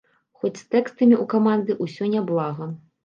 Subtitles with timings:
[0.39, 2.71] Хоць з тэкстамі ў каманды ўсё няблага.